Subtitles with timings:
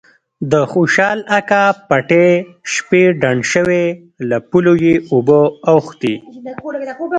[0.51, 2.29] د خوشال اکا پټی
[2.73, 3.83] شپې ډنډ شوی
[4.29, 5.41] له پولو یې اوبه
[5.73, 6.15] اوختي.